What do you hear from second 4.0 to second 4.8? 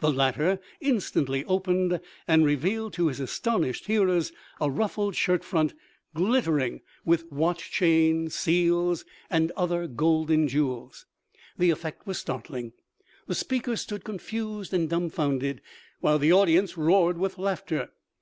ers a